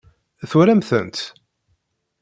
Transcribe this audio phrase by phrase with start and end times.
[0.49, 1.17] Twalam-tent?